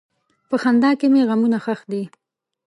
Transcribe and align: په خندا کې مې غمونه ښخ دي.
په 0.49 0.55
خندا 0.63 0.91
کې 0.99 1.07
مې 1.13 1.21
غمونه 1.29 1.57
ښخ 1.65 1.81
دي. 1.91 2.03